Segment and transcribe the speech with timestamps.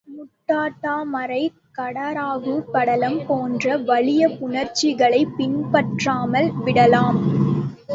[0.07, 1.43] முட்டாட்டாமரை,
[1.77, 7.19] கடறாவு படலம் போன்ற வலிய புணர்ச்சிகளைப் பின்பற்றாமல் விடலாம்.